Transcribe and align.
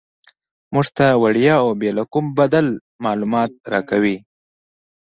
موږ 0.73 0.87
ته 0.97 1.05
وړیا 1.21 1.55
او 1.63 1.69
بې 1.79 1.89
له 1.97 2.03
کوم 2.11 2.25
بدل 2.39 2.65
معلومات 3.03 3.51
راکوي. 3.73 4.17